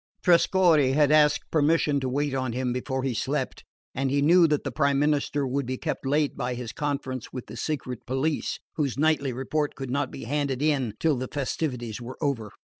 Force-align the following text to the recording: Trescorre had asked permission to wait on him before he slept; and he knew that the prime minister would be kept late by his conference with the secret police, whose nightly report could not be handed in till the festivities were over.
Trescorre 0.23 0.95
had 0.95 1.11
asked 1.11 1.51
permission 1.51 1.99
to 1.99 2.09
wait 2.09 2.33
on 2.33 2.53
him 2.53 2.73
before 2.73 3.03
he 3.03 3.13
slept; 3.13 3.63
and 3.93 4.09
he 4.09 4.19
knew 4.19 4.47
that 4.47 4.63
the 4.63 4.71
prime 4.71 4.97
minister 4.97 5.45
would 5.45 5.67
be 5.67 5.77
kept 5.77 6.07
late 6.07 6.35
by 6.35 6.55
his 6.55 6.73
conference 6.73 7.31
with 7.31 7.45
the 7.45 7.55
secret 7.55 8.07
police, 8.07 8.57
whose 8.77 8.97
nightly 8.97 9.31
report 9.31 9.75
could 9.75 9.91
not 9.91 10.09
be 10.09 10.23
handed 10.23 10.59
in 10.63 10.95
till 10.99 11.17
the 11.17 11.27
festivities 11.31 12.01
were 12.01 12.17
over. 12.19 12.49